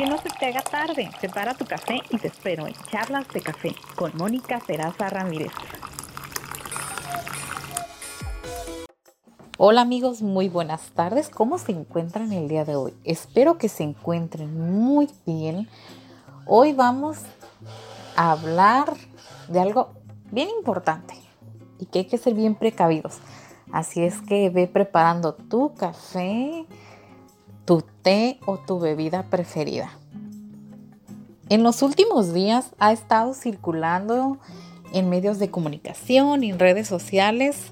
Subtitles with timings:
[0.00, 1.10] Que no se te haga tarde.
[1.20, 5.52] Prepara tu café y te espero en Charlas de Café con Mónica Peraza Ramírez.
[9.58, 11.28] Hola amigos, muy buenas tardes.
[11.28, 12.94] ¿Cómo se encuentran el día de hoy?
[13.04, 15.68] Espero que se encuentren muy bien.
[16.46, 17.18] Hoy vamos
[18.16, 18.94] a hablar
[19.48, 19.90] de algo
[20.30, 21.12] bien importante
[21.78, 23.18] y que hay que ser bien precavidos.
[23.70, 26.64] Así es que ve preparando tu café,
[27.70, 29.92] tu té o tu bebida preferida.
[31.48, 34.38] En los últimos días ha estado circulando
[34.92, 37.70] en medios de comunicación y en redes sociales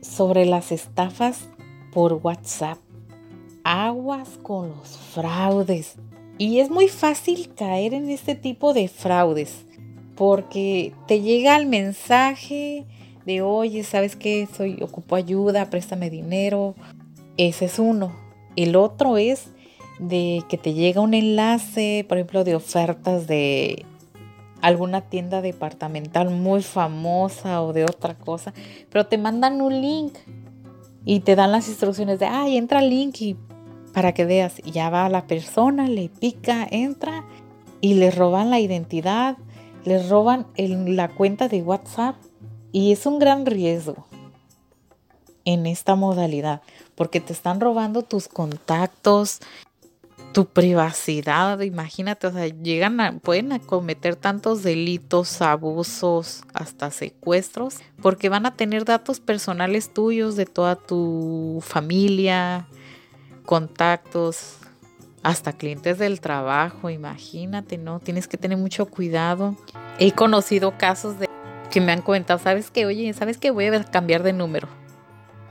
[0.00, 1.40] sobre las estafas
[1.92, 2.78] por WhatsApp.
[3.62, 5.96] Aguas con los fraudes.
[6.38, 9.66] Y es muy fácil caer en este tipo de fraudes
[10.16, 12.86] porque te llega el mensaje
[13.26, 14.48] de, oye, ¿sabes qué?
[14.56, 16.74] Soy, ocupo ayuda, préstame dinero.
[17.36, 18.21] Ese es uno.
[18.56, 19.48] El otro es
[19.98, 23.84] de que te llega un enlace, por ejemplo, de ofertas de
[24.60, 28.54] alguna tienda departamental muy famosa o de otra cosa,
[28.90, 30.14] pero te mandan un link
[31.04, 33.36] y te dan las instrucciones de, ay, entra al link y
[33.92, 37.24] para que veas, y ya va la persona, le pica, entra
[37.80, 39.36] y le roban la identidad,
[39.84, 42.16] le roban la cuenta de WhatsApp
[42.70, 44.06] y es un gran riesgo
[45.44, 46.62] en esta modalidad,
[46.94, 49.40] porque te están robando tus contactos,
[50.32, 58.28] tu privacidad, imagínate, o sea, llegan a, pueden cometer tantos delitos, abusos, hasta secuestros, porque
[58.28, 62.66] van a tener datos personales tuyos de toda tu familia,
[63.44, 64.56] contactos,
[65.22, 68.00] hasta clientes del trabajo, imagínate, ¿no?
[68.00, 69.56] Tienes que tener mucho cuidado.
[69.98, 71.28] He conocido casos de
[71.70, 72.86] que me han comentado, ¿sabes qué?
[72.86, 73.50] Oye, ¿sabes qué?
[73.50, 74.68] Voy a cambiar de número.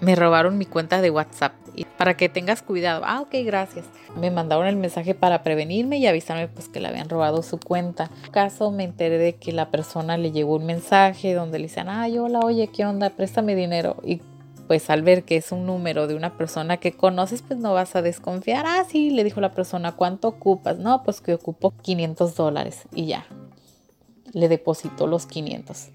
[0.02, 1.54] Me robaron mi cuenta de WhatsApp.
[1.76, 3.04] Y para que tengas cuidado.
[3.06, 3.86] Ah, ok, gracias.
[4.18, 8.10] Me mandaron el mensaje para prevenirme y avisarme pues que le habían robado su cuenta.
[8.26, 11.88] En caso me enteré de que la persona le llegó un mensaje donde le decían,
[11.88, 13.12] ay, hola, oye, ¿qué onda?
[13.12, 13.98] Préstame dinero.
[14.04, 14.22] Y
[14.68, 17.96] pues al ver que es un número de una persona que conoces, pues no vas
[17.96, 18.66] a desconfiar.
[18.68, 20.80] Ah, sí, le dijo la persona, ¿cuánto ocupas?
[20.80, 23.28] No, pues que ocupo 500 dólares y ya.
[24.34, 25.90] Le depositó los 500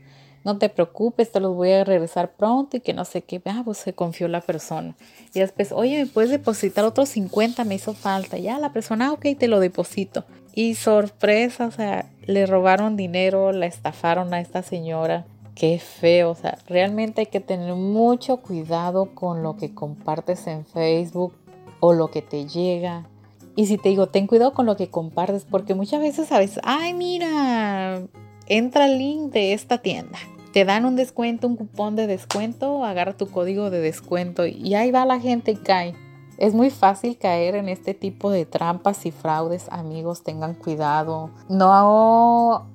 [0.46, 3.42] no te preocupes, te los voy a regresar pronto y que no sé qué.
[3.46, 4.94] Ah, pues se confió la persona.
[5.34, 7.64] Y después, oye, ¿me puedes depositar otros 50?
[7.64, 8.38] Me hizo falta.
[8.38, 10.24] Ya la persona, ah, ok, te lo deposito.
[10.54, 15.26] Y sorpresa, o sea, le robaron dinero, la estafaron a esta señora.
[15.56, 20.64] Qué feo, o sea, realmente hay que tener mucho cuidado con lo que compartes en
[20.64, 21.34] Facebook
[21.80, 23.08] o lo que te llega.
[23.56, 26.94] Y si te digo, ten cuidado con lo que compartes, porque muchas veces sabes, ay,
[26.94, 28.00] mira,
[28.46, 30.16] entra el link de esta tienda
[30.56, 34.90] te dan un descuento, un cupón de descuento, agarra tu código de descuento y ahí
[34.90, 35.94] va la gente y cae.
[36.38, 41.28] Es muy fácil caer en este tipo de trampas y fraudes, amigos, tengan cuidado.
[41.50, 42.68] No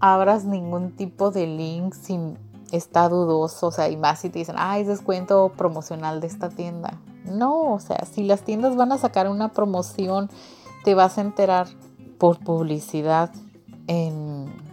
[0.00, 2.18] abras ningún tipo de link si
[2.72, 6.50] está dudoso, o sea, y más si te dicen, ah, es descuento promocional de esta
[6.50, 7.00] tienda.
[7.24, 10.28] No, o sea, si las tiendas van a sacar una promoción,
[10.84, 11.68] te vas a enterar
[12.18, 13.30] por publicidad
[13.86, 14.67] en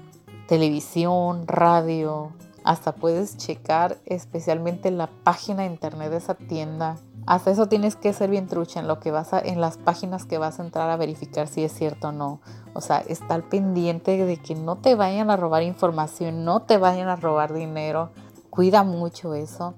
[0.47, 2.31] televisión, radio,
[2.63, 6.97] hasta puedes checar especialmente la página de internet de esa tienda.
[7.28, 10.25] Hasta eso tienes que ser bien trucha en lo que vas a, en las páginas
[10.25, 12.39] que vas a entrar a verificar si es cierto o no.
[12.73, 17.07] O sea, estar pendiente de que no te vayan a robar información, no te vayan
[17.07, 18.12] a robar dinero.
[18.50, 19.75] Cuida mucho eso.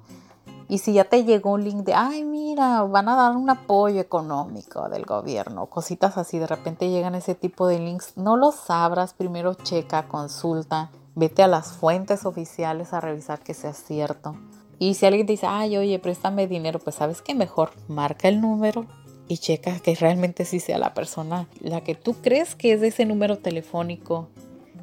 [0.69, 4.01] Y si ya te llegó un link de, ay, mira, van a dar un apoyo
[4.01, 9.13] económico del gobierno, cositas así, de repente llegan ese tipo de links, no los abras,
[9.13, 14.35] primero checa, consulta, vete a las fuentes oficiales a revisar que sea cierto.
[14.77, 18.41] Y si alguien te dice, ay, oye, préstame dinero, pues sabes que mejor marca el
[18.41, 18.85] número
[19.29, 22.87] y checa que realmente sí sea la persona, la que tú crees que es de
[22.87, 24.27] ese número telefónico,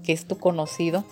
[0.03, 1.05] que es tu conocido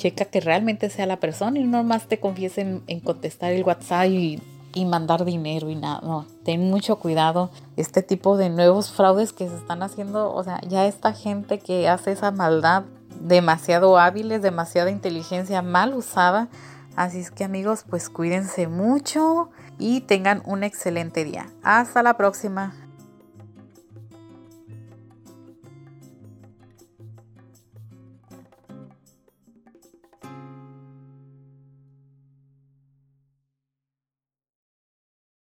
[0.00, 4.06] checa que realmente sea la persona y no más te confiesen en, contestar el WhatsApp
[4.06, 4.40] y,
[4.72, 6.00] y, mandar dinero y nada.
[6.02, 7.50] No, ten mucho cuidado.
[7.76, 11.88] Este tipo de nuevos fraudes que se están haciendo, o sea, ya esta gente que
[11.88, 12.84] hace esa maldad
[13.20, 16.48] demasiado hábiles, demasiada inteligencia mal usada.
[16.96, 21.46] Así es que amigos, pues cuídense mucho y tengan un excelente día.
[21.62, 22.74] Hasta la próxima.